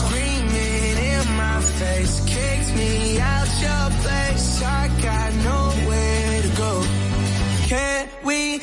[0.00, 6.72] Screaming in my face, kicked me out your place, I got nowhere to go.
[7.68, 8.58] Can we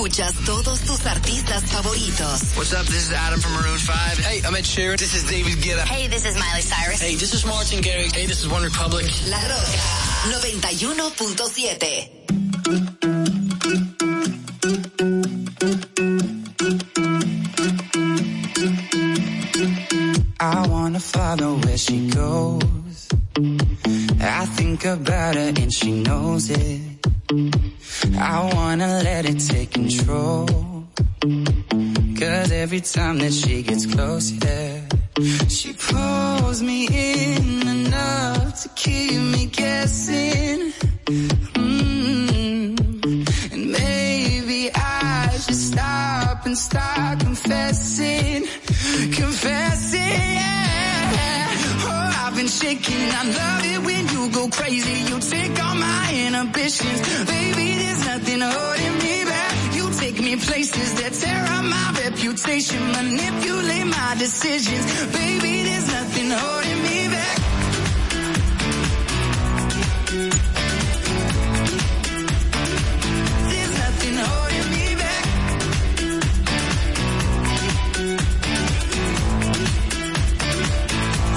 [0.00, 2.56] escuchas todos tus artistas favoritos.
[2.56, 2.86] What's up?
[2.86, 4.18] This is Adam from Maroon 5.
[4.18, 4.98] Hey, I'm Ed Sheeran.
[4.98, 5.84] This is David Guetta.
[5.84, 7.02] Hey, this is Miley Cyrus.
[7.02, 8.14] Hey, this is Martin Garrix.
[8.14, 9.28] Hey, this is OneRepublic.
[9.28, 9.78] La Rocka
[10.30, 12.08] 91.7.
[20.40, 23.08] I wanna follow where she goes.
[24.18, 26.89] I think about her and she knows it.
[32.80, 34.80] Every time that she gets close, yeah,
[35.48, 37.09] she pulls me in
[64.20, 64.84] decisions.
[65.12, 67.38] Baby, there's nothing holding me back.
[73.48, 75.24] There's nothing holding me back.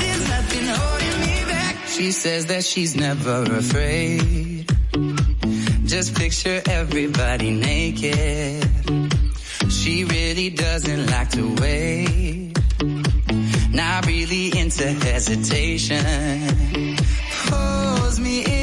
[0.02, 1.76] There's nothing holding me back.
[1.88, 4.70] She says that she's never afraid.
[5.86, 8.68] Just picture everybody naked.
[9.70, 12.43] She really doesn't like to wait.
[13.74, 16.06] Not really into hesitation.
[17.48, 18.63] Pulls me in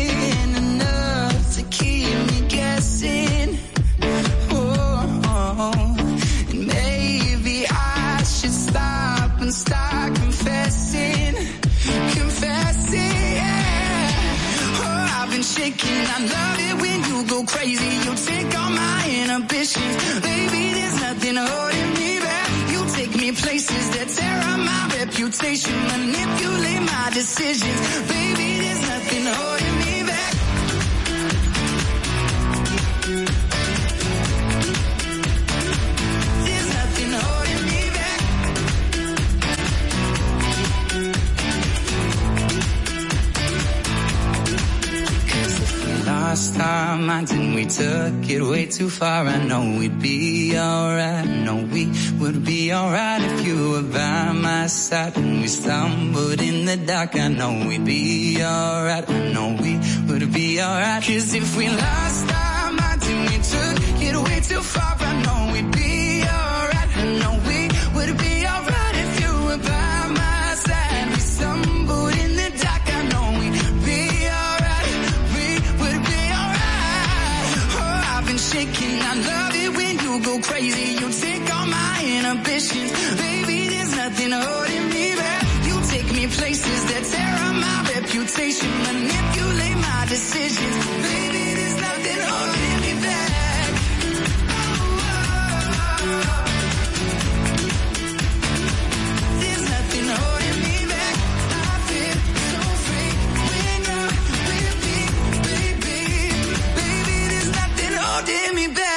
[25.40, 28.58] reputation, manipulate my decisions, baby.
[28.60, 29.79] There's nothing holding
[46.60, 49.26] our minds and we took it way too far.
[49.26, 51.26] I know we'd be alright.
[51.26, 55.16] I know we would be alright if you were by my side.
[55.16, 59.08] When we stumbled in the dark, I know we'd be alright.
[59.08, 61.02] I know we would be alright.
[61.02, 62.39] Cause if we lost
[82.60, 85.44] Baby, there's nothing holding me back.
[85.64, 88.68] You take me places that tear up my reputation.
[88.84, 90.76] Manipulate my decisions.
[91.08, 93.70] Baby, there's nothing holding me back.
[99.40, 101.16] There's nothing holding me back.
[101.56, 101.76] I
[102.52, 103.12] so free
[103.48, 104.12] when you're
[104.50, 104.98] with me,
[105.48, 106.00] baby.
[106.76, 108.89] Baby, there's nothing holding me back.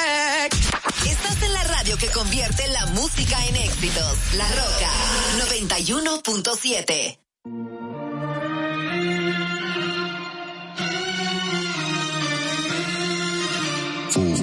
[2.23, 4.17] Convierte la música en éxitos.
[4.37, 4.89] La Roca
[5.49, 7.19] 91.7.
[14.15, 14.42] Look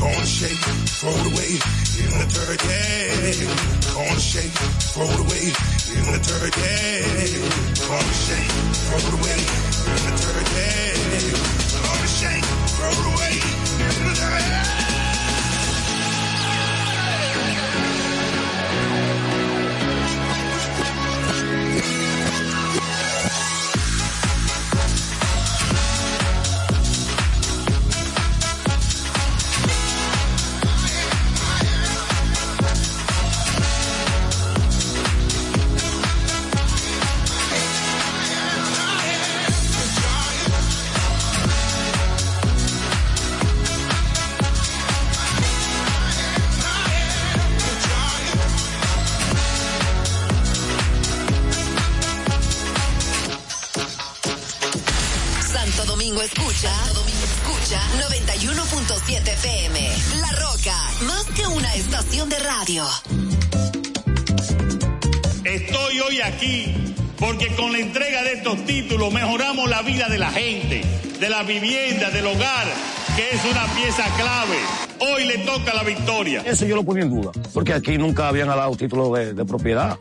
[0.00, 0.64] gonna shake,
[1.04, 1.60] roll the weight
[2.00, 3.92] in the dirt, yeah.
[3.92, 4.56] Gonna shake,
[4.96, 5.56] roll the weight
[5.92, 7.04] in the dirt, yeah.
[7.84, 8.50] Gonna shake,
[8.88, 9.48] roll the weight
[9.92, 10.96] in the dirt, yeah.
[11.84, 12.44] Gonna shake,
[12.80, 13.59] roll the weight
[71.20, 72.66] de la vivienda, del hogar,
[73.14, 74.56] que es una pieza clave.
[75.00, 76.42] Hoy le toca la victoria.
[76.46, 79.98] Eso yo lo ponía en duda, porque aquí nunca habían dado título de, de propiedad.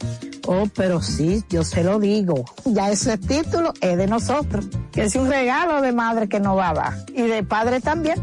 [0.48, 2.46] Oh, pero sí, yo se lo digo.
[2.66, 4.66] Ya ese título es de nosotros.
[4.92, 6.94] Que es un regalo de madre que nos va a dar.
[7.14, 8.16] Y de padre también.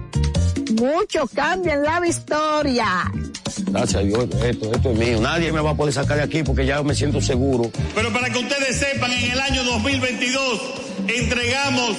[0.81, 3.13] mucho cambio en la victoria.
[3.69, 5.21] Gracias a Dios, esto, esto es mío.
[5.21, 7.71] Nadie me va a poder sacar de aquí porque ya me siento seguro.
[7.95, 10.61] Pero para que ustedes sepan, en el año 2022
[11.09, 11.97] entregamos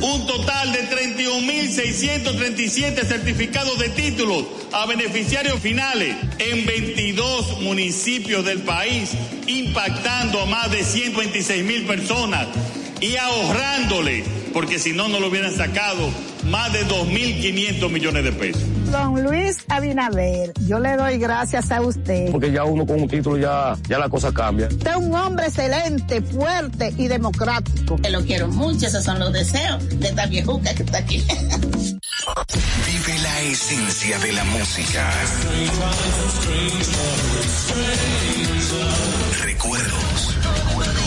[0.00, 9.10] un total de 31.637 certificados de títulos a beneficiarios finales en 22 municipios del país,
[9.46, 12.48] impactando a más de 126 mil personas
[13.00, 16.10] y ahorrándole, porque si no, no lo hubieran sacado,
[16.44, 18.64] más de 2.500 millones de pesos.
[18.90, 22.30] Don Luis Abinader, yo le doy gracias a usted.
[22.30, 24.68] Porque ya uno con un título ya, ya la cosa cambia.
[24.68, 27.96] Usted es un hombre excelente, fuerte y democrático.
[27.96, 31.24] Te lo quiero mucho, esos son los deseos de esta viejuca que está aquí.
[32.86, 35.10] Vive la esencia de la música.
[39.44, 41.05] Recuerdos.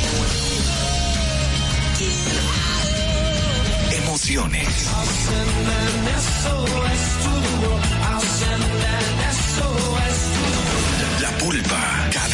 [11.20, 12.09] La pulpa,